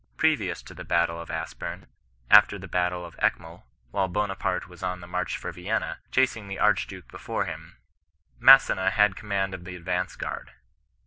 Previous 0.17 0.63
to 0.63 0.73
the 0.73 0.83
battle 0.83 1.21
of 1.21 1.29
Aspem, 1.29 1.85
after 2.31 2.57
the 2.57 2.67
battle 2.67 3.05
of 3.05 3.15
Eckmuhl, 3.17 3.61
while 3.91 4.07
Bonaparte 4.07 4.67
was 4.67 4.81
on 4.81 4.99
the 4.99 5.05
march 5.05 5.37
for 5.37 5.51
Vienna, 5.51 5.99
chasing 6.09 6.47
the 6.47 6.57
Archduke 6.57 7.07
before 7.11 7.45
him, 7.45 7.77
Masseaa 8.39 8.89
had 8.89 9.15
command 9.15 9.53
of 9.53 9.63
the 9.63 9.75
advance 9.75 10.15
guard. 10.15 10.53